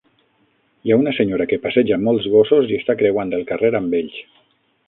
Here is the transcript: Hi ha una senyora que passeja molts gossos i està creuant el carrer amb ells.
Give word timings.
Hi 0.87 0.93
ha 0.93 0.97
una 1.01 1.13
senyora 1.17 1.47
que 1.51 1.59
passeja 1.67 2.01
molts 2.07 2.27
gossos 2.37 2.73
i 2.73 2.81
està 2.81 2.99
creuant 3.03 3.37
el 3.41 3.49
carrer 3.53 3.75
amb 3.83 3.99
ells. 4.03 4.21